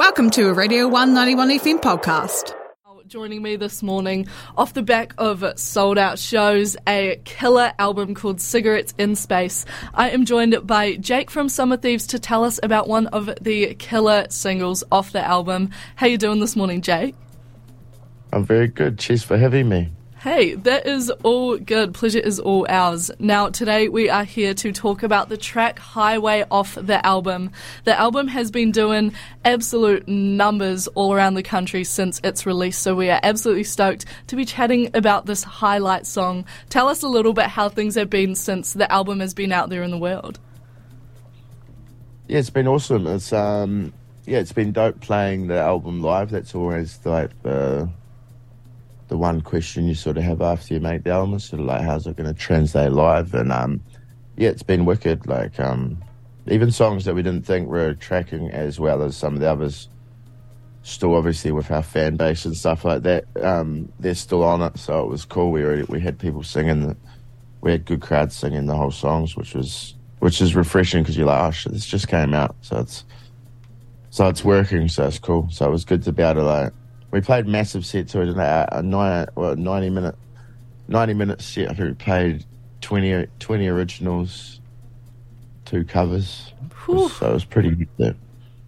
Welcome 0.00 0.30
to 0.30 0.48
a 0.48 0.54
Radio 0.54 0.88
191 0.88 1.58
FM 1.58 1.78
podcast. 1.78 2.54
Joining 3.06 3.42
me 3.42 3.56
this 3.56 3.82
morning 3.82 4.28
off 4.56 4.72
the 4.72 4.80
back 4.80 5.12
of 5.18 5.44
sold 5.56 5.98
out 5.98 6.18
shows, 6.18 6.74
a 6.88 7.20
killer 7.26 7.74
album 7.78 8.14
called 8.14 8.40
Cigarettes 8.40 8.94
in 8.96 9.14
Space. 9.14 9.66
I 9.92 10.08
am 10.08 10.24
joined 10.24 10.66
by 10.66 10.96
Jake 10.96 11.30
from 11.30 11.50
Summer 11.50 11.76
Thieves 11.76 12.06
to 12.06 12.18
tell 12.18 12.44
us 12.44 12.58
about 12.62 12.88
one 12.88 13.08
of 13.08 13.30
the 13.42 13.74
killer 13.74 14.24
singles 14.30 14.82
off 14.90 15.12
the 15.12 15.22
album. 15.22 15.68
How 15.96 16.06
you 16.06 16.16
doing 16.16 16.40
this 16.40 16.56
morning, 16.56 16.80
Jake? 16.80 17.14
I'm 18.32 18.46
very 18.46 18.68
good. 18.68 18.98
Cheers 18.98 19.22
for 19.22 19.36
having 19.36 19.68
me. 19.68 19.90
Hey, 20.20 20.52
that 20.52 20.86
is 20.86 21.08
all 21.22 21.56
good. 21.56 21.94
Pleasure 21.94 22.18
is 22.18 22.38
all 22.38 22.66
ours. 22.68 23.10
Now, 23.18 23.48
today 23.48 23.88
we 23.88 24.10
are 24.10 24.24
here 24.24 24.52
to 24.52 24.70
talk 24.70 25.02
about 25.02 25.30
the 25.30 25.38
track 25.38 25.78
Highway 25.78 26.44
off 26.50 26.74
the 26.74 27.04
album. 27.06 27.52
The 27.84 27.98
album 27.98 28.28
has 28.28 28.50
been 28.50 28.70
doing 28.70 29.14
absolute 29.46 30.06
numbers 30.06 30.88
all 30.88 31.14
around 31.14 31.36
the 31.36 31.42
country 31.42 31.84
since 31.84 32.20
its 32.22 32.44
release, 32.44 32.76
so 32.76 32.94
we 32.94 33.08
are 33.08 33.18
absolutely 33.22 33.64
stoked 33.64 34.04
to 34.26 34.36
be 34.36 34.44
chatting 34.44 34.90
about 34.92 35.24
this 35.24 35.42
highlight 35.42 36.06
song. 36.06 36.44
Tell 36.68 36.88
us 36.88 37.02
a 37.02 37.08
little 37.08 37.32
bit 37.32 37.46
how 37.46 37.70
things 37.70 37.94
have 37.94 38.10
been 38.10 38.34
since 38.34 38.74
the 38.74 38.92
album 38.92 39.20
has 39.20 39.32
been 39.32 39.52
out 39.52 39.70
there 39.70 39.82
in 39.82 39.90
the 39.90 39.96
world. 39.96 40.38
Yeah, 42.28 42.40
it's 42.40 42.50
been 42.50 42.68
awesome. 42.68 43.06
It's 43.06 43.32
um, 43.32 43.94
yeah, 44.26 44.40
it's 44.40 44.52
been 44.52 44.72
dope 44.72 45.00
playing 45.00 45.46
the 45.46 45.58
album 45.58 46.02
live. 46.02 46.28
That's 46.28 46.54
always 46.54 47.00
like 47.06 47.30
the 47.42 47.88
the 49.10 49.16
one 49.16 49.40
question 49.40 49.88
you 49.88 49.94
sort 49.94 50.16
of 50.16 50.22
have 50.22 50.40
after 50.40 50.72
you 50.72 50.78
make 50.78 51.02
the 51.02 51.10
album, 51.10 51.34
is 51.34 51.44
sort 51.44 51.58
of 51.58 51.66
like 51.66 51.82
how's 51.82 52.06
it 52.06 52.16
going 52.16 52.32
to 52.32 52.40
translate 52.40 52.92
live? 52.92 53.34
And 53.34 53.50
um, 53.50 53.82
yeah, 54.36 54.50
it's 54.50 54.62
been 54.62 54.84
wicked. 54.84 55.26
Like 55.26 55.58
um, 55.58 55.98
even 56.46 56.70
songs 56.70 57.04
that 57.04 57.14
we 57.14 57.22
didn't 57.22 57.44
think 57.44 57.68
were 57.68 57.94
tracking 57.94 58.50
as 58.50 58.78
well 58.78 59.02
as 59.02 59.16
some 59.16 59.34
of 59.34 59.40
the 59.40 59.50
others, 59.50 59.88
still 60.84 61.16
obviously 61.16 61.50
with 61.50 61.72
our 61.72 61.82
fan 61.82 62.16
base 62.16 62.44
and 62.44 62.56
stuff 62.56 62.84
like 62.84 63.02
that, 63.02 63.24
um, 63.42 63.92
they're 63.98 64.14
still 64.14 64.44
on 64.44 64.62
it. 64.62 64.78
So 64.78 65.02
it 65.02 65.08
was 65.08 65.24
cool. 65.24 65.50
We 65.50 65.64
already, 65.64 65.82
we 65.82 66.00
had 66.00 66.16
people 66.16 66.44
singing. 66.44 66.86
The, 66.86 66.96
we 67.62 67.72
had 67.72 67.84
good 67.84 68.00
crowds 68.00 68.36
singing 68.36 68.66
the 68.66 68.76
whole 68.76 68.92
songs, 68.92 69.36
which 69.36 69.54
was 69.54 69.96
which 70.20 70.40
is 70.40 70.54
refreshing 70.54 71.02
because 71.02 71.16
you're 71.16 71.26
like, 71.26 71.42
oh 71.42 71.50
shit, 71.50 71.72
this 71.72 71.84
just 71.84 72.06
came 72.06 72.32
out, 72.32 72.54
so 72.60 72.78
it's 72.78 73.04
so 74.10 74.28
it's 74.28 74.44
working, 74.44 74.86
so 74.86 75.08
it's 75.08 75.18
cool. 75.18 75.48
So 75.50 75.66
it 75.66 75.70
was 75.72 75.84
good 75.84 76.04
to 76.04 76.12
be 76.12 76.22
able 76.22 76.42
to 76.42 76.46
like 76.46 76.72
we 77.10 77.20
played 77.20 77.46
massive 77.46 77.84
sets. 77.84 78.12
So 78.12 78.20
it 78.20 78.26
was 78.26 78.36
a, 78.36 78.68
a 78.72 78.82
nine, 78.82 79.26
well, 79.34 79.56
90 79.56 79.90
minute, 79.90 80.16
90 80.88 81.14
minute 81.14 81.42
set. 81.42 81.70
I 81.70 81.74
think 81.74 81.88
we 81.88 81.94
played 81.94 82.44
20, 82.80 83.26
20 83.38 83.68
originals, 83.68 84.60
two 85.64 85.84
covers. 85.84 86.52
Whew. 86.84 87.08
So 87.08 87.30
it 87.30 87.34
was 87.34 87.44
pretty 87.44 87.88
good. 87.98 88.16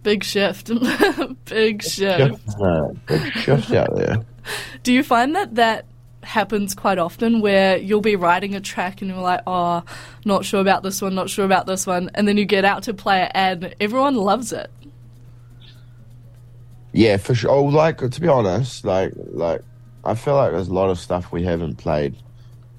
Big 0.03 0.23
shift. 0.23 0.67
big 1.45 1.81
shift. 1.81 2.49
Uh, 2.59 2.89
big 3.07 3.31
shift 3.33 3.71
out 3.71 3.95
there. 3.95 4.17
Do 4.83 4.91
you 4.91 5.03
find 5.03 5.35
that 5.35 5.55
that 5.55 5.85
happens 6.23 6.73
quite 6.73 6.97
often 6.97 7.41
where 7.41 7.77
you'll 7.77 8.01
be 8.01 8.15
writing 8.15 8.55
a 8.55 8.61
track 8.61 9.01
and 9.01 9.09
you're 9.11 9.21
like, 9.21 9.41
oh, 9.47 9.83
not 10.25 10.45
sure 10.45 10.61
about 10.61 10.83
this 10.83 11.01
one, 11.01 11.15
not 11.15 11.29
sure 11.29 11.45
about 11.45 11.65
this 11.65 11.85
one, 11.85 12.09
and 12.15 12.27
then 12.27 12.37
you 12.37 12.45
get 12.45 12.65
out 12.65 12.83
to 12.83 12.93
play 12.93 13.23
it 13.23 13.31
and 13.33 13.73
everyone 13.79 14.15
loves 14.15 14.51
it? 14.51 14.69
Yeah, 16.93 17.17
for 17.17 17.33
sure. 17.33 17.49
Oh, 17.49 17.63
like 17.63 17.97
to 17.97 18.21
be 18.21 18.27
honest, 18.27 18.85
like 18.85 19.13
like 19.15 19.61
I 20.05 20.13
feel 20.13 20.35
like 20.35 20.51
there's 20.51 20.67
a 20.67 20.73
lot 20.73 20.91
of 20.91 20.99
stuff 20.99 21.31
we 21.31 21.43
haven't 21.43 21.77
played. 21.77 22.15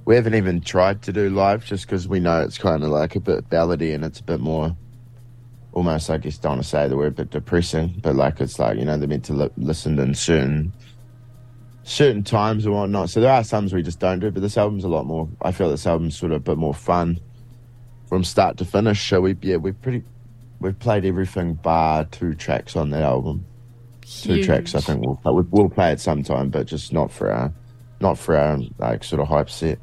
We 0.05 0.15
haven't 0.15 0.37
even 0.37 0.61
tried 0.61 1.03
to 1.03 1.13
do 1.13 1.31
live 1.31 1.65
just 1.65 1.87
because 1.87 2.07
we 2.07 2.21
know 2.21 2.43
it's 2.43 2.59
kind 2.59 2.85
of 2.85 2.91
like 2.91 3.17
a 3.17 3.21
bit 3.21 3.49
ballady 3.51 3.95
and 3.95 4.05
it's 4.05 4.21
a 4.21 4.23
bit 4.23 4.39
more, 4.39 4.77
almost 5.73 6.11
I 6.11 6.19
guess 6.19 6.39
don't 6.39 6.53
want 6.53 6.63
to 6.63 6.69
say 6.69 6.87
the 6.87 6.97
word, 6.97 7.09
a 7.09 7.11
bit 7.11 7.31
depressing. 7.31 8.01
But 8.03 8.15
like 8.15 8.41
it's 8.41 8.59
like 8.61 8.79
you 8.79 8.85
know 8.85 8.97
they're 8.97 9.09
meant 9.09 9.25
to 9.27 9.33
li- 9.33 9.51
listen 9.57 9.99
in 9.99 10.15
certain 10.15 10.73
certain 11.83 12.23
times 12.23 12.67
and 12.67 12.75
whatnot. 12.75 13.11
So 13.11 13.21
there 13.21 13.33
are 13.33 13.43
some 13.43 13.67
we 13.67 13.83
just 13.83 13.99
don't 13.99 14.21
do. 14.21 14.31
But 14.31 14.43
this 14.43 14.57
album's 14.57 14.85
a 14.85 14.89
lot 14.89 15.07
more. 15.07 15.29
I 15.43 15.51
feel 15.51 15.71
this 15.71 15.89
album's 15.89 16.17
sort 16.17 16.31
of 16.31 16.37
a 16.37 16.41
bit 16.41 16.57
more 16.57 16.75
fun 16.75 17.19
from 18.07 18.23
start 18.23 18.59
to 18.59 18.65
finish. 18.65 19.09
So 19.09 19.23
we 19.23 19.37
yeah 19.43 19.57
we 19.57 19.73
pretty 19.73 20.05
we've 20.61 20.79
played 20.79 21.05
everything 21.05 21.55
bar 21.55 22.05
two 22.05 22.35
tracks 22.35 22.77
on 22.77 22.91
that 22.91 23.03
album 23.03 23.45
two 24.23 24.35
Huge. 24.35 24.47
tracks. 24.47 24.75
I 24.75 24.81
think 24.81 25.01
we'll 25.05 25.21
we'll- 25.25 25.47
we'll 25.51 25.69
play 25.69 25.93
it 25.93 26.01
sometime, 26.01 26.49
but 26.51 26.67
just 26.67 26.93
not 26.93 27.11
for 27.11 27.31
our 27.33 27.53
not 28.01 28.19
for 28.19 28.37
our 28.37 28.59
like 28.79 29.05
sort 29.05 29.21
of 29.21 29.29
hype 29.29 29.51
set. 29.51 29.79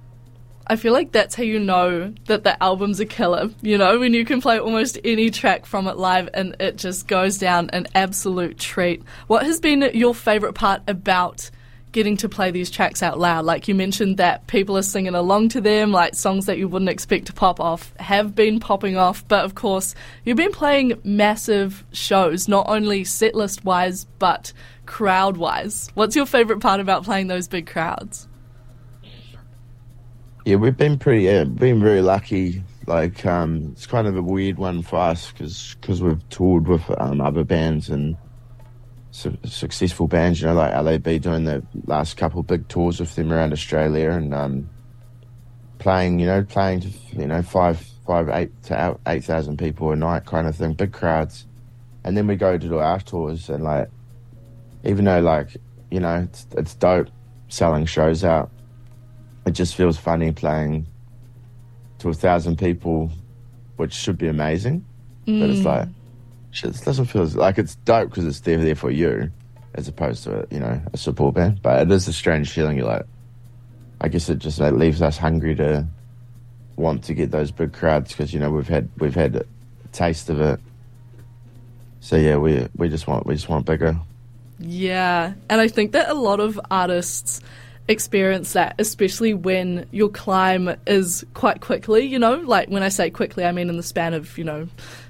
I 0.68 0.76
feel 0.78 0.94
like 0.94 1.12
that's 1.12 1.36
how 1.36 1.44
you 1.44 1.60
know 1.60 2.14
that 2.28 2.44
the 2.44 2.62
album's 2.64 3.00
a 3.00 3.06
killer. 3.06 3.50
You 3.62 3.78
know, 3.78 4.00
when 4.00 4.14
you 4.14 4.24
can 4.24 4.40
play 4.42 4.58
almost 4.60 4.98
any 5.04 5.30
track 5.30 5.66
from 5.66 5.88
it 5.88 5.98
live 5.98 6.30
and 6.34 6.56
it 6.62 6.78
just 6.78 7.08
goes 7.08 7.38
down 7.38 7.70
an 7.72 7.88
absolute 7.96 8.58
treat. 8.58 9.02
What 9.28 9.44
has 9.44 9.60
been 9.60 9.90
your 9.94 10.14
favourite 10.16 10.56
part 10.56 10.82
about 10.88 11.50
getting 11.92 12.18
to 12.18 12.30
play 12.30 12.52
these 12.52 12.70
tracks 12.70 13.04
out 13.04 13.20
loud? 13.20 13.46
Like 13.46 13.68
you 13.68 13.76
mentioned 13.76 14.18
that 14.18 14.48
people 14.48 14.78
are 14.78 14.84
singing 14.84 15.16
along 15.16 15.50
to 15.50 15.62
them, 15.62 15.92
like 15.92 16.16
songs 16.16 16.46
that 16.46 16.58
you 16.58 16.68
wouldn't 16.68 16.90
expect 16.90 17.28
to 17.28 17.34
pop 17.34 17.60
off 17.60 17.94
have 17.98 18.36
been 18.36 18.60
popping 18.60 18.98
off. 18.98 19.28
But 19.28 19.46
of 19.46 19.56
course, 19.56 19.96
you've 20.24 20.38
been 20.38 20.52
playing 20.52 21.00
massive 21.04 21.86
shows, 21.92 22.48
not 22.48 22.68
only 22.68 23.04
setlist 23.04 23.64
wise, 23.64 24.06
but 24.20 24.54
crowd 24.86 25.38
wise. 25.38 25.90
What's 25.94 26.16
your 26.16 26.26
favourite 26.26 26.62
part 26.62 26.80
about 26.80 27.04
playing 27.04 27.28
those 27.28 27.48
big 27.48 27.68
crowds? 27.68 28.28
Yeah, 30.46 30.56
we've 30.56 30.76
been 30.76 30.98
pretty 30.98 31.24
yeah, 31.24 31.44
been 31.44 31.82
very 31.82 32.02
lucky. 32.02 32.64
Like 32.88 33.26
um, 33.26 33.70
it's 33.74 33.86
kind 33.86 34.08
of 34.08 34.18
a 34.18 34.22
weird 34.22 34.58
one 34.58 34.82
for 34.82 34.98
us 34.98 35.32
because 35.32 36.02
we've 36.02 36.28
toured 36.30 36.68
with 36.68 36.84
um, 37.00 37.22
other 37.22 37.44
bands 37.44 37.90
and 37.90 38.18
su- 39.12 39.38
successful 39.46 40.08
bands. 40.08 40.42
You 40.42 40.48
know, 40.48 40.56
like 40.56 40.74
LAB 40.74 41.22
doing 41.22 41.44
the 41.46 41.64
last 41.86 42.18
couple 42.18 42.44
big 42.44 42.68
tours 42.68 43.00
with 43.00 43.16
them 43.16 43.32
around 43.32 43.54
Australia 43.54 44.12
and 44.12 44.34
um, 44.34 44.70
playing. 45.80 46.20
You 46.20 46.28
know, 46.28 46.44
playing 46.44 46.82
to 46.82 46.90
you 47.14 47.28
know 47.28 47.42
five 47.42 47.86
five 48.06 48.30
eight 48.30 48.64
to 48.64 48.98
eight 49.08 49.24
thousand 49.24 49.58
people 49.58 49.92
a 49.92 49.96
night 49.96 50.26
kind 50.26 50.48
of 50.48 50.56
thing, 50.56 50.74
big 50.74 50.92
crowds. 50.92 51.46
And 52.04 52.18
then 52.18 52.26
we 52.26 52.36
go 52.36 52.58
to 52.58 52.68
do 52.68 52.80
our 52.80 53.00
tours 53.00 53.48
and 53.50 53.64
like, 53.64 53.88
even 54.84 55.06
though 55.06 55.20
like 55.20 55.56
you 55.92 56.00
know 56.00 56.22
it's 56.24 56.48
it's 56.58 56.74
dope 56.74 57.10
selling 57.48 57.86
shows 57.86 58.24
out 58.24 58.50
it 59.46 59.52
just 59.52 59.76
feels 59.76 59.98
funny 59.98 60.32
playing 60.32 60.86
to 62.00 62.10
a 62.10 62.14
thousand 62.14 62.58
people, 62.58 63.12
which 63.78 63.94
should 63.94 64.18
be 64.18 64.28
amazing. 64.28 64.86
But 65.26 65.50
it's 65.50 65.66
like, 65.66 65.88
shit, 66.52 66.72
this 66.72 66.82
doesn't 66.82 67.06
feel 67.06 67.26
like 67.26 67.58
it's 67.58 67.76
dope 67.76 68.10
because 68.10 68.26
it's 68.26 68.42
there, 68.42 68.58
there 68.58 68.76
for 68.76 68.92
you, 68.92 69.32
as 69.74 69.88
opposed 69.88 70.24
to 70.26 70.48
you 70.52 70.60
know 70.60 70.80
a 70.94 70.98
support 70.98 71.36
band. 71.36 71.62
But 71.62 71.82
it 71.82 71.92
is 71.92 72.08
a 72.08 72.14
strange 72.14 72.52
feeling. 72.52 72.78
You're 72.78 72.88
like, 72.88 73.06
I 74.00 74.08
guess 74.08 74.30
it 74.30 74.40
just 74.40 74.60
like, 74.60 74.74
leaves 74.74 75.02
us 75.02 75.18
hungry 75.18 75.56
to 75.56 75.88
want 76.76 77.04
to 77.06 77.14
get 77.14 77.32
those 77.32 77.52
big 77.52 77.74
crowds 77.74 78.12
because 78.12 78.34
you 78.34 78.40
know 78.40 78.52
we've 78.52 78.68
had 78.68 78.90
we've 79.00 79.16
had 79.16 79.36
a 79.36 79.46
taste 79.92 80.30
of 80.30 80.42
it. 80.42 80.60
So 82.00 82.16
yeah, 82.16 82.38
we 82.38 82.68
we 82.76 82.90
just 82.90 83.08
want 83.08 83.26
we 83.26 83.36
just 83.36 83.50
want 83.50 83.66
bigger. 83.66 83.98
Yeah, 84.60 85.34
and 85.50 85.60
I 85.62 85.68
think 85.68 85.94
that 85.94 86.10
a 86.10 86.14
lot 86.14 86.40
of 86.40 86.60
artists 86.70 87.42
experience 87.88 88.54
that, 88.54 88.76
especially 88.80 89.34
when 89.34 89.88
your 89.92 90.10
climb 90.10 90.76
is 90.88 91.26
quite 91.34 91.62
quickly, 91.62 92.06
you 92.06 92.20
know, 92.20 92.36
like 92.36 92.70
when 92.70 92.84
I 92.84 92.90
say 92.90 93.10
quickly, 93.10 93.44
I 93.44 93.52
mean 93.52 93.70
in 93.70 93.78
the 93.78 93.84
span 93.84 94.14
of, 94.14 94.38
you 94.38 94.44
know, 94.44 94.68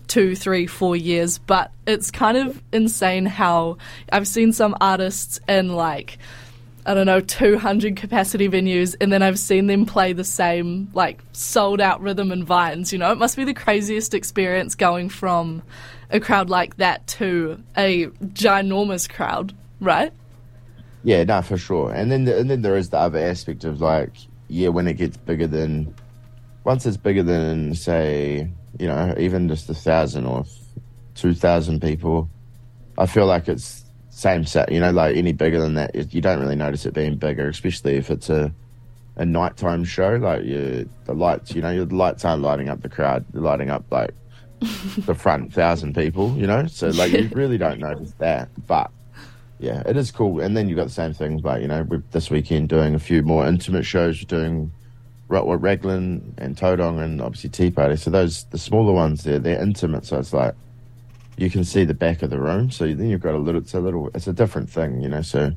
two, 0.07 0.35
three, 0.35 0.67
four 0.67 0.95
years. 0.95 1.37
But 1.37 1.71
it's 1.85 2.11
kind 2.11 2.37
of 2.37 2.61
insane 2.71 3.25
how 3.25 3.77
I've 4.11 4.27
seen 4.27 4.51
some 4.53 4.75
artists 4.81 5.39
in 5.47 5.73
like, 5.73 6.17
I 6.85 6.93
don't 6.93 7.05
know, 7.05 7.21
200 7.21 7.95
capacity 7.95 8.49
venues, 8.49 8.95
and 8.99 9.13
then 9.13 9.21
I've 9.21 9.37
seen 9.37 9.67
them 9.67 9.85
play 9.85 10.13
the 10.13 10.23
same, 10.23 10.89
like, 10.93 11.19
sold 11.31 11.79
out 11.79 12.01
rhythm 12.01 12.31
and 12.31 12.43
vines. 12.43 12.91
You 12.91 12.97
know, 12.97 13.11
it 13.11 13.19
must 13.19 13.37
be 13.37 13.43
the 13.43 13.53
craziest 13.53 14.15
experience 14.15 14.73
going 14.73 15.09
from 15.09 15.61
a 16.09 16.19
crowd 16.19 16.49
like 16.49 16.77
that 16.77 17.05
to 17.07 17.61
a 17.77 18.07
ginormous 18.07 19.07
crowd, 19.07 19.53
right? 19.79 20.11
Yeah, 21.03 21.23
no, 21.23 21.41
for 21.41 21.57
sure. 21.57 21.91
And 21.91 22.11
then 22.11 22.27
and 22.27 22.49
then 22.49 22.61
there 22.61 22.77
is 22.77 22.89
the 22.89 22.97
other 22.97 23.19
aspect 23.19 23.63
of 23.63 23.81
like, 23.81 24.11
yeah, 24.47 24.69
when 24.69 24.87
it 24.87 24.93
gets 24.93 25.17
bigger 25.17 25.47
than, 25.47 25.93
once 26.63 26.85
it's 26.85 26.97
bigger 26.97 27.23
than 27.23 27.73
say, 27.73 28.49
you 28.79 28.87
know, 28.87 29.15
even 29.17 29.47
just 29.47 29.69
a 29.69 29.73
thousand 29.73 30.25
or 30.25 30.45
two 31.15 31.33
thousand 31.33 31.81
people, 31.81 32.29
I 32.97 33.07
feel 33.07 33.25
like 33.25 33.47
it's 33.47 33.83
same 34.09 34.45
set. 34.45 34.71
You 34.71 34.79
know, 34.79 34.91
like 34.91 35.15
any 35.15 35.33
bigger 35.33 35.59
than 35.59 35.73
that, 35.75 36.13
you 36.13 36.21
don't 36.21 36.39
really 36.39 36.55
notice 36.55 36.85
it 36.85 36.93
being 36.93 37.15
bigger, 37.15 37.47
especially 37.47 37.95
if 37.95 38.11
it's 38.11 38.29
a 38.29 38.53
a 39.15 39.25
nighttime 39.25 39.83
show. 39.83 40.15
Like 40.15 40.43
you, 40.43 40.87
the 41.05 41.13
lights, 41.13 41.55
you 41.55 41.61
know, 41.61 41.83
the 41.83 41.95
lights 41.95 42.23
aren't 42.25 42.43
lighting 42.43 42.69
up 42.69 42.81
the 42.81 42.89
crowd; 42.89 43.25
they're 43.31 43.41
lighting 43.41 43.71
up 43.71 43.85
like 43.89 44.13
the 44.59 45.15
front 45.15 45.51
thousand 45.51 45.95
people. 45.95 46.35
You 46.37 46.45
know, 46.45 46.67
so 46.67 46.89
like 46.89 47.11
you 47.11 47.27
really 47.33 47.57
don't 47.57 47.79
notice 47.79 48.13
that, 48.19 48.49
but 48.67 48.91
yeah, 49.61 49.83
it 49.85 49.95
is 49.95 50.11
cool. 50.11 50.41
And 50.41 50.57
then 50.57 50.67
you've 50.67 50.77
got 50.77 50.87
the 50.87 50.93
same 50.93 51.13
things, 51.13 51.41
but 51.41 51.61
you 51.61 51.67
know, 51.67 51.83
we're 51.83 52.03
this 52.11 52.29
weekend 52.29 52.69
doing 52.69 52.95
a 52.95 52.99
few 52.99 53.21
more 53.21 53.45
intimate 53.45 53.85
shows. 53.85 54.19
We're 54.19 54.37
doing 54.37 54.71
what 55.27 55.61
Raglan 55.61 56.33
and 56.37 56.57
Tauranga 56.57 57.03
and 57.03 57.21
obviously 57.21 57.49
Tea 57.49 57.71
Party. 57.71 57.95
So 57.95 58.09
those 58.09 58.43
the 58.45 58.57
smaller 58.57 58.91
ones, 58.91 59.23
they're 59.23 59.39
they're 59.39 59.61
intimate. 59.61 60.05
So 60.05 60.19
it's 60.19 60.33
like 60.33 60.55
you 61.37 61.49
can 61.49 61.63
see 61.63 61.85
the 61.85 61.93
back 61.93 62.21
of 62.21 62.29
the 62.29 62.39
room. 62.39 62.69
So 62.71 62.85
then 62.85 63.09
you've 63.09 63.21
got 63.21 63.33
a 63.33 63.37
little, 63.37 63.61
it's 63.61 63.73
a 63.73 63.79
little, 63.79 64.09
it's 64.13 64.27
a 64.27 64.33
different 64.33 64.69
thing, 64.69 65.01
you 65.01 65.09
know. 65.09 65.21
So 65.21 65.51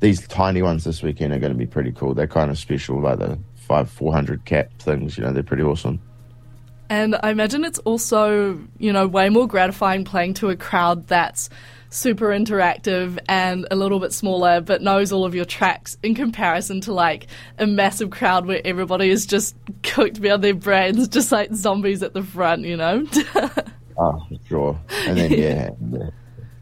these 0.00 0.26
tiny 0.28 0.62
ones 0.62 0.84
this 0.84 1.02
weekend 1.02 1.32
are 1.32 1.38
going 1.38 1.52
to 1.52 1.58
be 1.58 1.66
pretty 1.66 1.92
cool. 1.92 2.14
They're 2.14 2.26
kind 2.26 2.50
of 2.50 2.58
special, 2.58 3.00
like 3.00 3.18
the 3.18 3.38
five, 3.54 3.90
400 3.90 4.44
cap 4.44 4.70
things, 4.78 5.18
you 5.18 5.24
know, 5.24 5.32
they're 5.32 5.42
pretty 5.42 5.62
awesome. 5.62 6.00
And 6.90 7.16
I 7.22 7.30
imagine 7.30 7.64
it's 7.64 7.78
also, 7.80 8.58
you 8.78 8.92
know, 8.92 9.06
way 9.06 9.28
more 9.28 9.46
gratifying 9.46 10.04
playing 10.04 10.34
to 10.34 10.48
a 10.48 10.56
crowd 10.56 11.06
that's 11.06 11.50
super 11.90 12.28
interactive 12.28 13.18
and 13.28 13.66
a 13.70 13.76
little 13.76 13.98
bit 13.98 14.12
smaller, 14.12 14.60
but 14.60 14.82
knows 14.82 15.12
all 15.12 15.24
of 15.24 15.34
your 15.34 15.44
tracks 15.44 15.96
in 16.02 16.14
comparison 16.14 16.80
to 16.82 16.92
like 16.92 17.26
a 17.58 17.66
massive 17.66 18.10
crowd 18.10 18.46
where 18.46 18.60
everybody 18.64 19.10
is 19.10 19.26
just 19.26 19.56
cooked 19.82 20.20
beyond 20.20 20.44
their 20.44 20.54
brains, 20.54 21.08
just 21.18 21.32
like 21.32 21.52
zombies 21.54 22.02
at 22.02 22.14
the 22.14 22.22
front, 22.22 22.62
you 22.62 22.76
know? 22.76 23.06
oh, 23.98 24.26
sure. 24.48 24.78
And 25.06 25.18
then, 25.18 25.32
yeah, 25.32 25.70
yeah, 25.90 26.10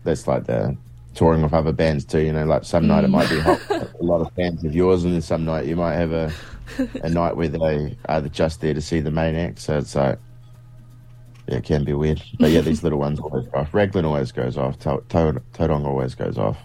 that's 0.05 0.26
like 0.26 0.44
the 0.44 0.76
touring 1.14 1.43
with 1.43 1.55
other 1.55 1.73
bands 1.73 2.05
too, 2.05 2.20
you 2.20 2.32
know, 2.32 2.44
like 2.44 2.64
some 2.64 2.87
night 2.87 3.05
it 3.05 3.08
might 3.08 3.31
be 3.31 3.40
hot, 3.40 3.58
mm. 3.58 4.00
a 4.00 4.05
lot 4.05 4.20
of 4.20 4.32
fans 4.34 4.64
of 4.64 4.75
yours, 4.75 5.05
and 5.05 5.14
then 5.14 5.23
some 5.23 5.44
night 5.44 5.67
you 5.67 5.75
might 5.75 5.94
have 5.94 6.12
a 6.12 6.32
a 7.02 7.08
night 7.08 7.37
where 7.37 7.49
they 7.49 7.96
are 8.08 8.20
just 8.23 8.61
there 8.61 8.75
to 8.75 8.81
see 8.81 9.00
the 9.00 9.11
main 9.11 9.34
act. 9.34 9.58
So 9.58 9.78
it's 9.78 9.94
like, 9.94 10.19
yeah, 11.49 11.57
it 11.57 11.65
can 11.65 11.85
be 11.85 11.93
weird. 11.93 12.23
But 12.39 12.51
yeah, 12.51 12.61
these 12.61 12.83
little 12.83 12.99
ones 12.99 13.21
always 13.21 13.47
go 13.47 13.61
off. 13.61 13.73
Raglan 13.73 14.05
always 14.05 14.33
goes 14.33 14.57
off. 14.57 14.79
Tauranga 14.79 15.85
always 15.85 16.15
goes 16.15 16.39
off. 16.39 16.59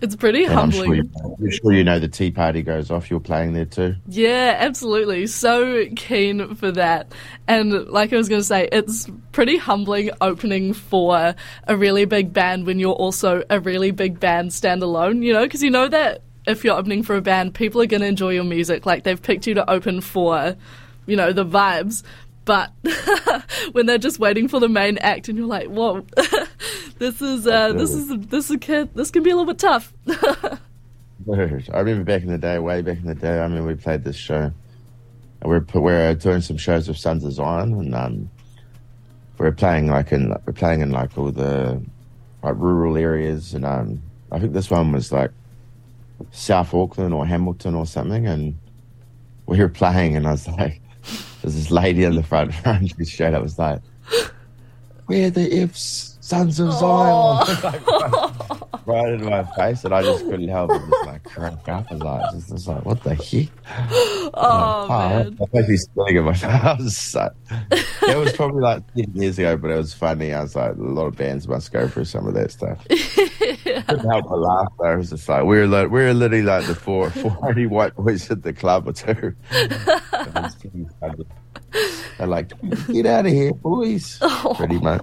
It's 0.00 0.14
pretty 0.14 0.44
and 0.44 0.54
humbling. 0.54 0.80
I'm 0.80 0.86
sure, 0.86 0.94
you, 0.94 1.10
I'm 1.24 1.50
sure, 1.50 1.72
you, 1.72 1.82
know 1.82 1.98
the 1.98 2.06
tea 2.06 2.30
party 2.30 2.62
goes 2.62 2.88
off. 2.90 3.10
You're 3.10 3.18
playing 3.18 3.54
there 3.54 3.64
too. 3.64 3.96
Yeah, 4.06 4.56
absolutely. 4.58 5.26
So 5.26 5.86
keen 5.96 6.54
for 6.54 6.70
that. 6.72 7.12
And 7.48 7.88
like 7.88 8.12
I 8.12 8.16
was 8.16 8.28
going 8.28 8.40
to 8.40 8.46
say, 8.46 8.68
it's 8.70 9.08
pretty 9.32 9.56
humbling 9.56 10.10
opening 10.20 10.72
for 10.72 11.34
a 11.66 11.76
really 11.76 12.04
big 12.04 12.32
band 12.32 12.64
when 12.64 12.78
you're 12.78 12.94
also 12.94 13.42
a 13.50 13.58
really 13.58 13.90
big 13.90 14.20
band 14.20 14.50
standalone, 14.50 15.24
you 15.24 15.32
know, 15.32 15.42
because 15.42 15.64
you 15.64 15.70
know 15.70 15.88
that 15.88 16.22
if 16.46 16.62
you're 16.64 16.76
opening 16.76 17.02
for 17.02 17.16
a 17.16 17.20
band, 17.20 17.54
people 17.54 17.82
are 17.82 17.86
going 17.86 18.00
to 18.00 18.06
enjoy 18.06 18.30
your 18.30 18.44
music. 18.44 18.86
Like 18.86 19.02
they've 19.02 19.20
picked 19.20 19.48
you 19.48 19.54
to 19.54 19.68
open 19.68 20.00
for, 20.00 20.56
you 21.06 21.16
know, 21.16 21.32
the 21.32 21.44
vibes. 21.44 22.04
But 22.48 22.72
when 23.72 23.84
they're 23.84 23.98
just 23.98 24.18
waiting 24.18 24.48
for 24.48 24.58
the 24.58 24.70
main 24.70 24.96
act, 24.96 25.28
and 25.28 25.36
you're 25.36 25.46
like, 25.46 25.68
"Whoa, 25.68 26.06
this 26.98 27.20
is 27.20 27.46
uh, 27.46 27.74
this 27.74 27.90
is 27.90 28.08
this 28.28 28.50
is. 28.50 28.88
This 28.94 29.10
can 29.10 29.22
be 29.22 29.28
a 29.28 29.36
little 29.36 29.52
bit 29.52 29.58
tough." 29.58 29.92
I 30.08 30.60
remember 31.28 32.04
back 32.04 32.22
in 32.22 32.28
the 32.28 32.38
day, 32.38 32.58
way 32.58 32.80
back 32.80 32.96
in 32.96 33.04
the 33.04 33.14
day. 33.14 33.38
I 33.38 33.48
mean, 33.48 33.66
we 33.66 33.74
played 33.74 34.02
this 34.02 34.16
show. 34.16 34.50
We're 35.42 35.62
we're 35.74 36.14
doing 36.14 36.40
some 36.40 36.56
shows 36.56 36.88
with 36.88 36.96
Sons 36.96 37.22
of 37.22 37.32
Zion, 37.34 37.74
and 37.74 37.94
um, 37.94 38.30
we're 39.36 39.52
playing 39.52 39.88
like 39.88 40.10
in 40.10 40.34
we're 40.46 40.54
playing 40.54 40.80
in 40.80 40.90
like 40.90 41.18
all 41.18 41.30
the 41.30 41.82
like 42.42 42.54
rural 42.56 42.96
areas, 42.96 43.52
and 43.52 43.66
um, 43.66 44.02
I 44.32 44.40
think 44.40 44.54
this 44.54 44.70
one 44.70 44.90
was 44.90 45.12
like 45.12 45.32
South 46.30 46.72
Auckland 46.72 47.12
or 47.12 47.26
Hamilton 47.26 47.74
or 47.74 47.84
something, 47.84 48.26
and 48.26 48.56
we 49.44 49.58
were 49.58 49.68
playing, 49.68 50.16
and 50.16 50.26
I 50.26 50.30
was 50.30 50.48
like, 50.48 50.80
"There's 51.42 51.54
this 51.54 51.70
lady 51.70 52.04
in 52.04 52.14
the 52.14 52.22
front 52.22 52.52
row, 52.64 52.72
and 52.72 52.88
she 52.88 53.04
straight 53.04 53.34
up 53.34 53.42
was 53.42 53.58
like, 53.58 53.80
"We're 55.06 55.30
the 55.30 55.62
Ifs, 55.62 56.18
Sons 56.20 56.60
of 56.60 56.72
Zion," 56.72 57.46
right 58.86 59.12
in 59.12 59.24
my 59.24 59.44
face, 59.56 59.84
and 59.84 59.94
I 59.94 60.02
just 60.02 60.24
couldn't 60.24 60.48
help 60.48 60.70
it, 60.72 60.80
just 60.90 61.06
like 61.06 61.24
crack 61.24 61.68
up. 61.68 61.86
I 61.90 61.94
was 61.94 62.02
like, 62.02 62.32
just, 62.32 62.48
just 62.48 62.68
like, 62.68 62.84
"What 62.84 63.02
the 63.02 63.14
heck?" 63.14 63.48
Oh 64.34 64.86
like, 64.88 65.38
man, 65.38 65.38
I 65.40 65.60
was 65.60 65.88
thinking 65.94 66.24
myself. 66.24 66.64
I 66.64 66.74
was 66.74 67.14
like, 67.14 67.32
it 68.02 68.16
was 68.16 68.32
probably 68.34 68.60
like 68.60 68.94
ten 68.94 69.12
years 69.14 69.38
ago, 69.38 69.56
but 69.56 69.70
it 69.70 69.76
was 69.76 69.94
funny. 69.94 70.34
I 70.34 70.42
was 70.42 70.54
like, 70.54 70.72
a 70.72 70.80
lot 70.80 71.06
of 71.06 71.16
bands 71.16 71.48
must 71.48 71.72
go 71.72 71.88
through 71.88 72.04
some 72.04 72.26
of 72.26 72.34
that 72.34 72.50
stuff 72.50 72.84
couldn't 73.88 74.10
help 74.10 74.28
but 74.28 74.38
laugh. 74.38 74.72
I 74.84 74.96
was 74.96 75.10
just 75.10 75.28
like, 75.28 75.44
we 75.44 75.58
are 75.58 75.66
like, 75.66 75.90
we 75.90 76.02
are 76.02 76.14
literally 76.14 76.42
like 76.42 76.66
the 76.66 76.74
four 76.74 77.10
four 77.10 77.32
white 77.32 77.94
boys 77.96 78.30
at 78.30 78.42
the 78.42 78.52
club 78.52 78.88
or 78.88 78.92
two. 78.92 79.34
They're 82.18 82.26
like, 82.26 82.52
get 82.88 83.06
out 83.06 83.26
of 83.26 83.32
here, 83.32 83.52
boys. 83.52 84.18
Oh. 84.20 84.54
Pretty 84.56 84.78
much. 84.78 85.02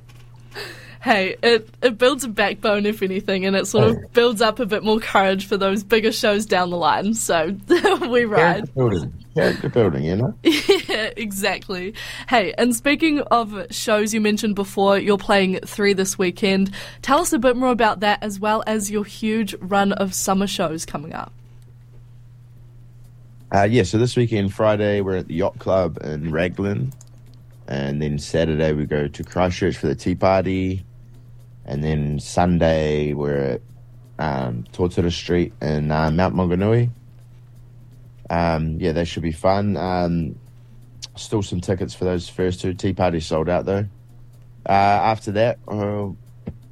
Hey, 1.01 1.35
it, 1.43 1.69
it 1.83 1.99
builds 1.99 2.23
a 2.23 2.27
backbone, 2.27 2.87
if 2.87 3.03
anything, 3.03 3.45
and 3.45 3.55
it 3.55 3.67
sort 3.67 3.89
of 3.89 4.13
builds 4.13 4.41
up 4.41 4.59
a 4.59 4.65
bit 4.65 4.83
more 4.83 4.99
courage 4.99 5.45
for 5.45 5.55
those 5.55 5.83
bigger 5.83 6.11
shows 6.11 6.47
down 6.47 6.71
the 6.71 6.77
line. 6.77 7.13
So 7.13 7.55
we 8.09 8.25
ride 8.25 8.67
character 9.35 9.69
building, 9.69 10.03
you 10.03 10.15
know? 10.15 10.33
yeah, 10.43 11.11
exactly. 11.17 11.93
Hey, 12.29 12.53
and 12.57 12.75
speaking 12.75 13.19
of 13.19 13.67
shows 13.69 14.13
you 14.13 14.21
mentioned 14.21 14.55
before, 14.55 14.97
you're 14.97 15.17
playing 15.17 15.59
three 15.59 15.93
this 15.93 16.17
weekend. 16.17 16.71
Tell 17.01 17.19
us 17.19 17.33
a 17.33 17.39
bit 17.39 17.55
more 17.55 17.71
about 17.71 17.99
that 17.99 18.23
as 18.23 18.39
well 18.39 18.63
as 18.65 18.89
your 18.89 19.03
huge 19.03 19.53
run 19.55 19.91
of 19.93 20.13
summer 20.13 20.47
shows 20.47 20.85
coming 20.85 21.13
up. 21.13 21.33
Uh, 23.53 23.63
yeah, 23.63 23.83
so 23.83 23.97
this 23.97 24.15
weekend, 24.15 24.53
Friday, 24.53 25.01
we're 25.01 25.17
at 25.17 25.27
the 25.27 25.35
Yacht 25.35 25.59
Club 25.59 25.97
in 26.01 26.31
Raglan. 26.31 26.93
And 27.67 28.01
then 28.01 28.19
Saturday, 28.19 28.73
we 28.73 28.85
go 28.85 29.07
to 29.07 29.23
Christchurch 29.23 29.77
for 29.77 29.87
the 29.87 29.95
tea 29.95 30.15
party. 30.15 30.85
And 31.65 31.83
then 31.83 32.19
Sunday, 32.19 33.13
we're 33.13 33.59
at 33.59 33.61
um, 34.17 34.65
Street 35.09 35.53
in 35.61 35.91
uh, 35.91 36.11
Mount 36.11 36.35
Maunganui 36.35 36.89
um, 38.29 38.79
yeah, 38.79 38.91
they 38.91 39.05
should 39.05 39.23
be 39.23 39.31
fun. 39.31 39.77
Um, 39.77 40.35
still 41.15 41.41
some 41.41 41.61
tickets 41.61 41.93
for 41.93 42.05
those 42.05 42.27
first 42.27 42.61
two. 42.61 42.73
Tea 42.73 42.93
parties 42.93 43.25
sold 43.25 43.49
out 43.49 43.65
though. 43.65 43.85
Uh, 44.67 44.71
after 44.71 45.31
that, 45.33 45.59
uh, 45.67 46.07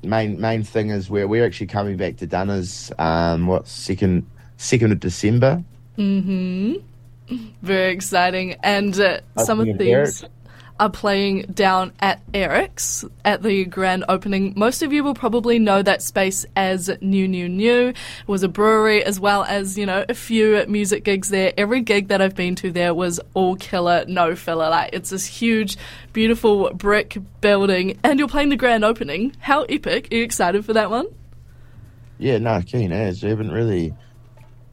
main 0.04 0.40
main 0.40 0.64
thing 0.64 0.90
is 0.90 1.10
we're 1.10 1.28
we're 1.28 1.46
actually 1.46 1.68
coming 1.68 1.98
back 1.98 2.18
to 2.18 2.28
Dunners. 2.28 2.92
Um, 2.98 3.48
what 3.48 3.68
second 3.68 4.28
second 4.58 4.92
of 4.92 5.00
December. 5.00 5.64
Hmm. 5.96 6.76
Very 7.62 7.94
exciting, 7.94 8.56
and 8.64 9.00
uh, 9.00 9.20
some 9.38 9.60
of 9.60 9.78
these 9.78 10.26
are 10.80 10.90
playing 10.90 11.44
down 11.54 11.94
at 12.00 12.22
Eric's 12.34 13.06
at 13.24 13.44
the 13.44 13.66
grand 13.66 14.06
opening. 14.10 14.54
Most 14.56 14.82
of 14.82 14.92
you 14.92 15.04
will 15.04 15.14
probably 15.14 15.60
know 15.60 15.82
that 15.82 16.02
space 16.02 16.46
as 16.56 16.90
New 17.02 17.28
New 17.28 17.48
New. 17.48 17.90
It 17.90 17.96
was 18.28 18.44
a 18.44 18.48
brewery 18.48 19.04
as 19.04 19.20
well 19.20 19.44
as, 19.44 19.78
you 19.78 19.86
know, 19.86 20.06
a 20.10 20.14
few 20.14 20.66
music 20.68 21.04
gigs 21.04 21.30
there. 21.30 21.54
Every 21.58 21.82
gig 21.82 22.08
that 22.08 22.22
I've 22.22 22.36
been 22.36 22.56
to 22.56 22.72
there 22.72 22.94
was 22.94 23.20
all 23.34 23.56
killer, 23.56 24.06
no 24.08 24.36
filler. 24.36 24.70
Like, 24.70 24.92
it's 24.94 25.12
this 25.12 25.26
huge, 25.26 25.78
beautiful 26.12 26.74
brick 26.74 27.18
building, 27.42 28.00
and 28.04 28.20
you're 28.20 28.28
playing 28.28 28.50
the 28.50 28.58
grand 28.58 28.84
opening. 28.84 29.36
How 29.40 29.64
epic. 29.64 30.10
Are 30.12 30.16
you 30.16 30.24
excited 30.24 30.66
for 30.66 30.74
that 30.74 30.90
one? 30.90 31.08
Yeah, 32.18 32.38
no, 32.38 32.62
keen 32.62 32.92
as. 32.92 33.24
We 33.24 33.30
haven't 33.30 33.52
really 33.52 33.94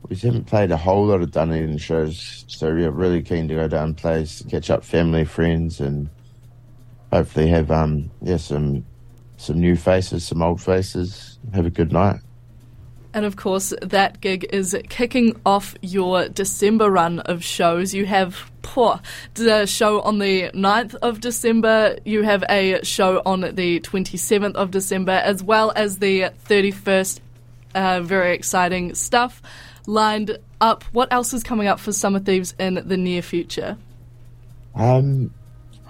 we 0.09 0.17
haven't 0.17 0.47
played 0.47 0.71
a 0.71 0.77
whole 0.77 1.07
lot 1.07 1.21
of 1.21 1.31
Dunedin 1.31 1.79
shows, 1.79 2.45
so 2.49 2.73
we're 2.73 2.91
really 2.91 3.23
keen 3.23 3.49
to 3.49 3.55
go 3.55 3.69
down 3.69 3.95
play, 3.95 4.27
catch 4.49 4.71
up 4.71 4.85
family, 4.85 5.25
friends, 5.25 5.81
and 5.81 6.09
hopefully 7.13 7.49
have 7.49 7.71
um 7.71 8.11
yeah 8.23 8.37
some 8.37 8.85
some 9.37 9.59
new 9.59 9.77
faces, 9.77 10.27
some 10.27 10.43
old 10.43 10.61
faces, 10.61 11.39
have 11.55 11.67
a 11.67 11.71
good 11.71 11.93
night. 11.93 12.21
And 13.13 13.25
of 13.25 13.37
course, 13.37 13.73
that 13.83 14.21
gig 14.21 14.47
is 14.53 14.77
kicking 14.89 15.41
off 15.45 15.75
your 15.83 16.29
December 16.29 16.91
run 16.91 17.21
of 17.21 17.43
shows. 17.43 17.93
You 17.93 18.07
have 18.07 18.51
poor, 18.63 19.01
the 19.35 19.67
show 19.67 20.01
on 20.03 20.19
the 20.19 20.51
9th 20.51 20.95
of 20.97 21.21
December, 21.21 21.97
you 22.05 22.23
have 22.23 22.45
a 22.49 22.85
show 22.85 23.21
on 23.27 23.41
the 23.41 23.81
27th 23.81 24.55
of 24.55 24.71
December, 24.71 25.13
as 25.13 25.43
well 25.43 25.73
as 25.75 25.99
the 25.99 26.31
31st. 26.49 27.21
Uh, 27.75 28.01
very 28.01 28.35
exciting 28.35 28.95
stuff 28.95 29.43
lined 29.91 30.39
up. 30.61 30.85
What 30.93 31.13
else 31.13 31.35
is 31.35 31.43
coming 31.43 31.67
up 31.67 31.81
for 31.81 31.93
Summer 31.93 32.21
Thieves 32.21 32.55
in 32.59 32.75
the 32.87 32.97
near 32.97 33.23
future? 33.23 33.77
Um, 34.75 35.35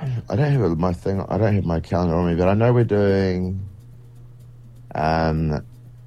I 0.01 0.37
don't 0.37 0.53
have 0.53 0.79
my 0.79 0.93
thing. 0.93 1.21
I 1.29 1.37
don't 1.39 1.55
have 1.55 1.65
my 1.65 1.81
calendar 1.81 2.15
on 2.15 2.27
me, 2.27 2.35
but 2.35 2.49
I 2.49 2.55
know 2.55 2.73
we're 2.73 2.85
doing. 2.85 3.61
Um, 4.95 5.65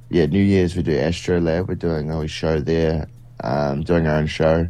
yeah, 0.09 0.25
New 0.25 0.41
Year's 0.41 0.75
we 0.75 0.83
do 0.83 0.97
Astrolabe. 0.97 1.67
We're 1.67 1.75
doing 1.75 2.12
a 2.12 2.27
show 2.27 2.59
there. 2.59 3.07
Um, 3.43 3.83
doing 3.83 4.07
our 4.07 4.17
own 4.17 4.27
show. 4.27 4.67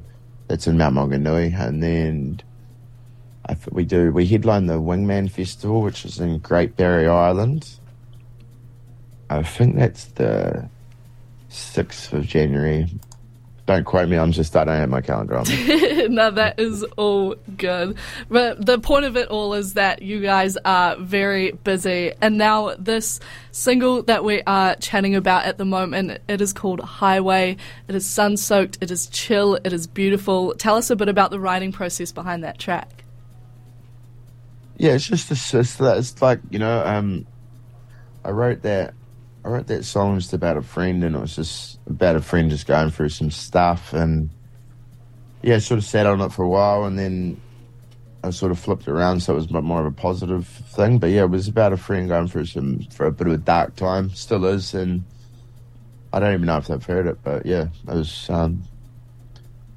That's 0.47 0.67
in 0.67 0.77
Mount 0.77 0.95
Maunganui, 0.95 1.57
and 1.57 1.81
then 1.81 2.41
I 3.47 3.55
we 3.71 3.85
do 3.85 4.11
we 4.11 4.25
headline 4.25 4.67
the 4.67 4.79
Wingman 4.79 5.31
Festival, 5.31 5.81
which 5.81 6.05
is 6.05 6.19
in 6.19 6.39
Great 6.39 6.75
Barrier 6.75 7.11
Island. 7.11 7.69
I 9.29 9.41
think 9.43 9.75
that's 9.77 10.05
the 10.05 10.69
sixth 11.49 12.13
of 12.13 12.25
January. 12.25 12.87
Don't 13.65 13.85
quote 13.85 14.09
me. 14.09 14.17
I'm 14.17 14.33
just 14.33 14.55
I 14.57 14.65
don't 14.65 14.75
have 14.75 14.89
my 14.89 14.99
calendar 14.99 15.37
on. 15.37 15.45
no, 16.13 16.31
that 16.31 16.59
is 16.59 16.83
all 16.97 17.35
good. 17.55 17.95
But 18.27 18.65
the 18.65 18.77
point 18.77 19.05
of 19.05 19.15
it 19.15 19.29
all 19.29 19.53
is 19.53 19.75
that 19.75 20.01
you 20.01 20.19
guys 20.21 20.57
are 20.65 20.97
very 20.97 21.51
busy, 21.51 22.11
and 22.21 22.37
now 22.37 22.75
this 22.77 23.21
single 23.51 24.03
that 24.03 24.25
we 24.25 24.41
are 24.43 24.75
chatting 24.75 25.15
about 25.15 25.45
at 25.45 25.57
the 25.57 25.63
moment 25.63 26.19
it 26.27 26.41
is 26.41 26.51
called 26.51 26.81
Highway. 26.81 27.55
It 27.87 27.95
is 27.95 28.05
sun 28.05 28.35
soaked. 28.35 28.79
It 28.81 28.91
is 28.91 29.07
chill. 29.07 29.55
It 29.63 29.71
is 29.71 29.87
beautiful. 29.87 30.55
Tell 30.55 30.75
us 30.75 30.89
a 30.89 30.97
bit 30.97 31.07
about 31.07 31.31
the 31.31 31.39
writing 31.39 31.71
process 31.71 32.11
behind 32.11 32.43
that 32.43 32.59
track. 32.59 33.05
Yeah, 34.75 34.95
it's 34.95 35.07
just 35.07 35.31
it's, 35.31 35.53
it's, 35.53 35.79
it's 35.79 36.21
like 36.21 36.41
you 36.49 36.59
know 36.59 36.85
um, 36.85 37.25
I 38.25 38.31
wrote 38.31 38.63
that. 38.63 38.93
I 39.45 39.49
wrote 39.49 39.67
that 39.67 39.83
song 39.83 40.17
just 40.17 40.33
about 40.33 40.57
a 40.57 40.61
friend, 40.61 41.03
and 41.03 41.15
it 41.15 41.19
was 41.19 41.35
just 41.35 41.79
about 41.87 42.15
a 42.15 42.21
friend 42.21 42.49
just 42.49 42.65
going 42.65 42.91
through 42.91 43.09
some 43.09 43.29
stuff, 43.29 43.93
and 43.93 44.29
yeah, 45.41 45.59
sort 45.59 45.79
of 45.79 45.83
sat 45.83 46.05
on 46.05 46.21
it 46.21 46.31
for 46.31 46.43
a 46.43 46.49
while, 46.49 46.85
and 46.85 46.97
then 46.97 47.41
I 48.23 48.29
sort 48.29 48.53
of 48.53 48.59
flipped 48.59 48.87
around, 48.87 49.21
so 49.21 49.33
it 49.33 49.35
was 49.35 49.51
more 49.51 49.81
of 49.81 49.85
a 49.85 49.91
positive 49.91 50.47
thing. 50.47 50.97
But 50.97 51.07
yeah, 51.07 51.23
it 51.23 51.29
was 51.29 51.49
about 51.49 51.73
a 51.73 51.77
friend 51.77 52.07
going 52.07 52.27
through 52.27 52.45
some 52.45 52.79
for 52.91 53.05
a 53.05 53.11
bit 53.11 53.27
of 53.27 53.33
a 53.33 53.37
dark 53.37 53.75
time, 53.75 54.09
still 54.11 54.45
is, 54.45 54.73
and 54.73 55.03
I 56.13 56.19
don't 56.19 56.33
even 56.33 56.45
know 56.45 56.57
if 56.57 56.67
they've 56.67 56.85
heard 56.85 57.07
it, 57.07 57.17
but 57.23 57.45
yeah, 57.45 57.67
it 57.87 57.93
was 57.93 58.29
um, 58.29 58.63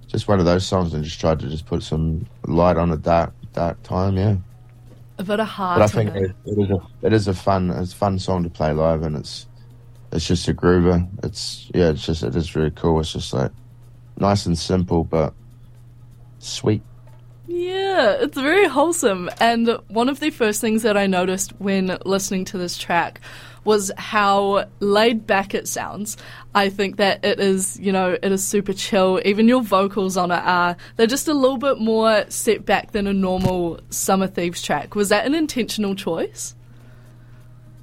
just 0.07 0.29
one 0.29 0.39
of 0.39 0.45
those 0.45 0.65
songs, 0.65 0.95
and 0.95 1.03
just 1.03 1.19
tried 1.19 1.41
to 1.41 1.49
just 1.49 1.67
put 1.67 1.83
some 1.83 2.27
light 2.47 2.77
on 2.77 2.93
a 2.93 2.97
dark 2.97 3.33
dark 3.53 3.83
time. 3.83 4.17
Yeah 4.17 4.37
a 5.19 5.25
bit 5.25 5.41
of 5.41 5.49
heart. 5.49 5.79
But 5.79 5.85
I 5.85 5.87
think 5.89 6.15
it, 6.15 6.37
it 6.45 6.59
is 6.59 6.71
a 6.71 7.07
it 7.07 7.13
is 7.13 7.29
a 7.29 7.35
fun 7.35 7.71
it's 7.71 7.93
a 7.93 7.97
fun 7.97 8.19
song 8.19 8.43
to 8.45 8.51
play 8.51 8.73
live, 8.73 9.03
and 9.03 9.17
it's 9.17 9.47
it's 10.13 10.27
just 10.27 10.49
a 10.49 10.55
groover. 10.55 11.07
It's 11.23 11.71
yeah, 11.75 11.91
it's 11.91 12.05
just 12.05 12.23
it 12.23 12.35
is 12.37 12.55
really 12.55 12.71
cool. 12.71 13.01
It's 13.01 13.13
just 13.13 13.33
like 13.33 13.53
nice 14.19 14.47
and 14.47 14.59
simple, 14.59 15.05
but 15.05 15.35
sweet. 16.39 16.83
Yeah, 17.49 18.17
it's 18.21 18.37
very 18.37 18.67
wholesome. 18.67 19.31
And 19.41 19.79
one 19.89 20.09
of 20.09 20.21
the 20.21 20.31
first 20.31 20.61
things 20.61 20.83
that 20.83 20.97
I 20.97 21.07
noticed 21.07 21.53
when 21.61 21.97
listening 22.05 22.45
to 22.47 22.59
this 22.59 22.77
track 22.77 23.21
was 23.65 23.91
how 23.97 24.65
laid 24.81 25.27
back 25.27 25.55
it 25.55 25.69
sounds. 25.69 26.17
I 26.55 26.71
think 26.71 26.97
that 26.97 27.25
it 27.25 27.41
is, 27.41 27.79
you 27.79 27.93
know, 27.93 28.17
it 28.21 28.33
is 28.33 28.47
super 28.47 28.73
chill. 28.73 29.21
Even 29.25 29.49
your 29.49 29.63
vocals 29.63 30.17
on 30.17 30.31
it 30.31 30.43
are, 30.43 30.77
they're 30.97 31.07
just 31.07 31.29
a 31.29 31.35
little 31.35 31.59
bit 31.59 31.79
more 31.79 32.25
set 32.29 32.65
back 32.65 32.93
than 32.93 33.07
a 33.07 33.13
normal 33.13 33.81
Summer 33.91 34.29
Thieves 34.29 34.63
track. 34.63 34.95
Was 34.95 35.09
that 35.09 35.27
an 35.27 35.35
intentional 35.35 35.95
choice? 35.95 36.55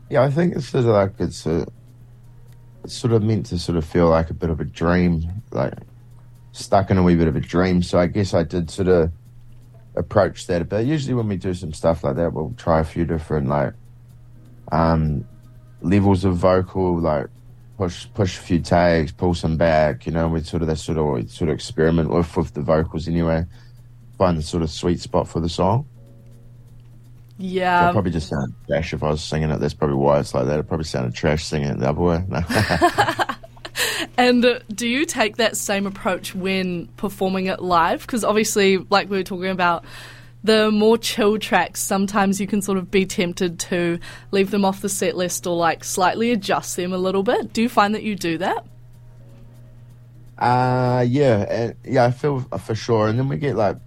Yeah, 0.10 0.24
I 0.24 0.32
think 0.32 0.56
it's 0.56 0.70
sort 0.70 0.86
of 0.86 0.92
like 0.92 1.14
it's 1.20 1.46
a, 1.46 1.62
it's 1.62 1.70
sort 2.86 3.14
of 3.14 3.24
meant 3.24 3.46
to 3.48 3.60
sort 3.60 3.78
of 3.78 3.86
feel 3.86 4.10
like 4.10 4.30
a 4.30 4.34
bit 4.34 4.50
of 4.50 4.60
a 4.60 4.66
dream, 4.66 5.44
like 5.52 5.74
stuck 6.52 6.92
in 6.92 6.98
a 6.98 7.04
wee 7.04 7.16
bit 7.16 7.28
of 7.28 7.36
a 7.36 7.40
dream. 7.40 7.82
So 7.82 8.00
I 8.00 8.08
guess 8.08 8.34
I 8.34 8.44
did 8.44 8.70
sort 8.70 8.88
of 8.88 9.12
approach 9.96 10.48
that 10.48 10.62
a 10.62 10.66
bit. 10.66 10.86
Usually 10.86 11.14
when 11.14 11.28
we 11.28 11.38
do 11.38 11.54
some 11.54 11.74
stuff 11.74 12.04
like 12.04 12.16
that, 12.16 12.34
we'll 12.34 12.54
try 12.58 12.80
a 12.80 12.84
few 12.84 13.06
different 13.06 13.48
like 13.48 13.74
um, 14.72 15.28
levels 15.82 16.26
of 16.26 16.36
vocal, 16.36 17.00
like 17.00 17.28
push 17.78 18.08
push 18.14 18.38
a 18.38 18.42
few 18.42 18.60
tags, 18.60 19.12
pull 19.12 19.34
some 19.34 19.58
back. 19.58 20.06
You 20.06 20.12
know, 20.12 20.28
we 20.28 20.42
sort 20.42 20.62
of 20.62 20.68
that 20.68 20.78
sort 20.78 20.98
of 20.98 21.30
sort 21.32 21.50
of 21.50 21.56
experiment 21.56 22.10
with 22.10 22.36
with 22.36 22.54
the 22.54 22.62
vocals 22.62 23.08
anyway. 23.08 23.46
Find 24.18 24.38
the 24.38 24.44
sort 24.44 24.64
of 24.64 24.70
sweet 24.70 25.00
spot 25.00 25.28
for 25.28 25.40
the 25.40 25.50
song. 25.50 25.88
Yeah, 27.38 27.90
so 27.90 27.94
probably 27.94 28.12
just 28.12 28.30
sound 28.30 28.54
trash 28.68 28.94
if 28.94 29.04
I 29.04 29.10
was 29.10 29.24
singing 29.24 29.50
it. 29.50 29.60
That's 29.60 29.74
probably 29.74 29.98
why 29.98 30.20
it's 30.20 30.34
like 30.34 30.46
that. 30.46 30.60
It 30.60 30.68
probably 30.68 30.86
sounded 30.86 31.16
trash 31.16 31.46
singing 31.46 31.70
it 31.70 31.80
the 31.80 31.90
other 31.90 32.02
way. 32.02 32.24
and 34.18 34.46
uh, 34.46 34.60
do 34.70 34.88
you 34.88 35.06
take 35.06 35.38
that 35.38 35.58
same 35.58 35.88
approach 35.88 36.36
when 36.36 36.88
performing 36.98 37.48
it 37.48 37.62
live? 37.62 38.02
Because 38.02 38.24
obviously, 38.24 38.78
like 38.78 39.10
we 39.10 39.18
were 39.18 39.24
talking 39.24 39.50
about, 39.50 39.84
the 40.44 40.70
more 40.72 40.98
chill 40.98 41.40
tracks, 41.40 41.82
sometimes 41.82 42.40
you 42.40 42.48
can 42.48 42.62
sort 42.62 42.78
of 42.78 42.92
be 42.92 43.06
tempted 43.06 43.60
to 43.60 44.00
leave 44.32 44.52
them 44.52 44.66
off 44.66 44.82
the 44.82 44.90
set 44.90 45.16
list 45.16 45.48
or 45.48 45.56
like 45.56 45.84
slightly 45.84 46.32
adjust 46.32 46.76
them 46.76 46.94
a 46.94 46.98
little 46.98 47.24
bit. 47.24 47.54
Do 47.54 47.62
you 47.62 47.70
find 47.70 47.96
that 47.96 48.04
you 48.04 48.16
do 48.16 48.38
that? 48.40 48.66
Uh 50.38 51.06
yeah, 51.08 51.72
yeah, 51.86 52.06
I 52.06 52.12
feel 52.12 52.42
for 52.42 52.76
sure. 52.76 53.08
And 53.08 53.18
then 53.18 53.30
we 53.30 53.38
get 53.38 53.56
like 53.56 53.78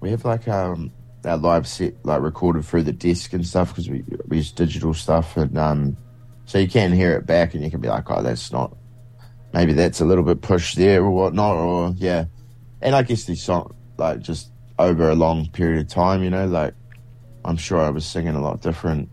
we 0.00 0.10
have 0.10 0.24
like 0.24 0.46
um 0.48 0.92
our 1.26 1.36
live 1.36 1.66
set 1.66 1.94
like 2.04 2.20
recorded 2.20 2.64
through 2.64 2.82
the 2.82 2.92
desk 2.92 3.32
and 3.32 3.46
stuff 3.46 3.70
because 3.70 3.88
we 3.88 4.04
we 4.28 4.38
use 4.38 4.52
digital 4.52 4.94
stuff 4.94 5.36
and 5.36 5.56
um 5.58 5.96
so 6.46 6.58
you 6.58 6.68
can 6.68 6.92
hear 6.92 7.16
it 7.16 7.26
back 7.26 7.54
and 7.54 7.64
you 7.64 7.70
can 7.70 7.80
be 7.80 7.88
like, 7.88 8.10
oh, 8.10 8.22
that's 8.22 8.52
not 8.52 8.76
maybe 9.52 9.72
that's 9.72 10.00
a 10.00 10.04
little 10.04 10.24
bit 10.24 10.42
pushed 10.42 10.76
there 10.76 11.02
or 11.02 11.10
whatnot 11.10 11.56
or 11.56 11.94
yeah. 11.96 12.26
And 12.82 12.94
I 12.94 13.02
guess 13.02 13.24
these 13.24 13.42
songs 13.42 13.74
like 13.96 14.20
just 14.20 14.50
over 14.78 15.08
a 15.08 15.14
long 15.14 15.48
period 15.50 15.80
of 15.80 15.88
time, 15.88 16.22
you 16.22 16.30
know, 16.30 16.46
like 16.46 16.74
I'm 17.44 17.56
sure 17.56 17.80
I 17.80 17.90
was 17.90 18.04
singing 18.04 18.34
a 18.34 18.40
lot 18.40 18.60
different, 18.60 19.08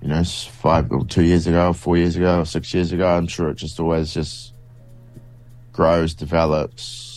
you 0.00 0.08
know, 0.08 0.24
five 0.24 0.90
or 0.90 1.04
two 1.04 1.22
years 1.22 1.46
ago, 1.46 1.72
four 1.72 1.96
years 1.96 2.16
ago, 2.16 2.44
six 2.44 2.72
years 2.72 2.92
ago. 2.92 3.06
I'm 3.06 3.26
sure 3.26 3.50
it 3.50 3.56
just 3.56 3.78
always 3.78 4.14
just 4.14 4.54
grows, 5.72 6.14
develops, 6.14 7.15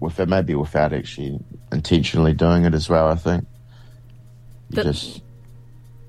with 0.00 0.18
it, 0.18 0.28
maybe 0.28 0.54
without 0.54 0.92
actually 0.92 1.38
intentionally 1.72 2.32
doing 2.32 2.64
it 2.64 2.74
as 2.74 2.88
well. 2.88 3.08
I 3.08 3.14
think 3.14 3.44
you 4.70 4.76
that, 4.76 4.84
just 4.84 5.22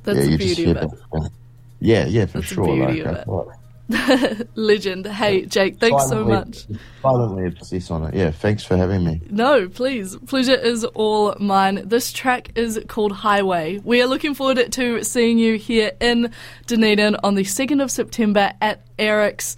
that's 0.04 0.20
yeah, 0.20 0.26
the 0.26 0.38
beauty 0.38 0.72
of 0.72 0.78
it. 0.78 1.32
Yeah, 1.80 2.06
yeah, 2.06 2.26
for 2.26 2.40
that's 2.40 2.54
sure. 2.54 2.68
Like, 2.68 3.48
Legend. 4.56 5.06
Hey, 5.06 5.46
Jake, 5.46 5.80
thanks 5.80 6.08
so 6.08 6.24
much. 6.24 6.66
Violently 7.02 7.48
obsessed 7.48 7.92
on 7.92 8.06
it. 8.06 8.14
Yeah, 8.14 8.32
thanks 8.32 8.64
for 8.64 8.78
having 8.78 9.04
me. 9.04 9.22
No, 9.30 9.68
please. 9.68 10.16
Pleasure 10.28 10.56
is 10.56 10.86
all 10.86 11.36
mine. 11.40 11.88
This 11.88 12.14
track 12.14 12.52
is 12.56 12.80
called 12.88 13.12
Highway. 13.12 13.80
We 13.84 14.02
are 14.02 14.08
looking 14.08 14.34
forward 14.34 14.72
to 14.72 15.04
seeing 15.04 15.40
you 15.40 15.58
here 15.58 15.92
in 16.00 16.32
Dunedin 16.68 17.18
on 17.24 17.36
the 17.36 17.44
2nd 17.44 17.84
of 17.84 17.92
September 17.92 18.54
at 18.62 18.86
Eric's. 18.98 19.58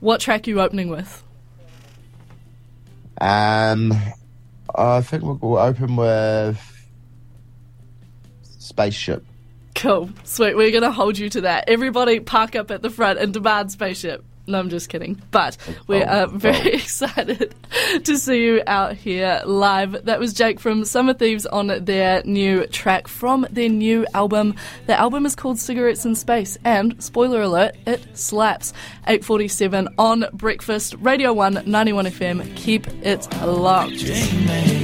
What 0.00 0.20
track 0.20 0.46
are 0.46 0.50
you 0.50 0.60
opening 0.60 0.88
with? 0.88 1.23
Um, 3.20 3.92
I 4.74 5.00
think 5.02 5.22
we'll 5.22 5.58
open 5.58 5.96
with 5.96 6.60
Spaceship. 8.42 9.24
Cool. 9.74 10.10
Sweet. 10.24 10.56
We're 10.56 10.70
going 10.70 10.82
to 10.82 10.92
hold 10.92 11.18
you 11.18 11.28
to 11.30 11.42
that. 11.42 11.64
Everybody 11.68 12.20
park 12.20 12.56
up 12.56 12.70
at 12.70 12.82
the 12.82 12.90
front 12.90 13.18
and 13.18 13.32
demand 13.32 13.72
spaceship. 13.72 14.24
No, 14.46 14.58
I'm 14.58 14.68
just 14.68 14.88
kidding. 14.88 15.20
But 15.30 15.56
oh, 15.68 15.74
we 15.86 16.02
oh, 16.02 16.06
are 16.06 16.24
oh. 16.24 16.26
very 16.28 16.74
excited 16.74 17.54
to 18.04 18.18
see 18.18 18.44
you 18.44 18.62
out 18.66 18.94
here 18.94 19.40
live. 19.46 20.04
That 20.04 20.20
was 20.20 20.34
Jake 20.34 20.60
from 20.60 20.84
Summer 20.84 21.14
Thieves 21.14 21.46
on 21.46 21.84
their 21.84 22.22
new 22.24 22.66
track 22.66 23.08
from 23.08 23.46
their 23.50 23.68
new 23.68 24.06
album. 24.12 24.54
The 24.86 24.98
album 24.98 25.24
is 25.24 25.34
called 25.34 25.58
Cigarettes 25.58 26.04
in 26.04 26.14
Space, 26.14 26.58
and 26.64 27.02
spoiler 27.02 27.42
alert, 27.42 27.76
it 27.86 28.16
slaps. 28.16 28.72
8:47 29.06 29.88
on 29.98 30.26
Breakfast 30.32 30.94
Radio 31.00 31.32
1 31.32 31.62
91 31.66 32.06
FM. 32.06 32.56
Keep 32.56 32.86
it 33.02 33.28
locked. 33.42 34.83